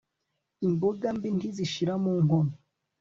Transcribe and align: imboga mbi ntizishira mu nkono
imboga 0.67 1.07
mbi 1.17 1.29
ntizishira 1.35 1.93
mu 2.03 2.13
nkono 2.23 2.53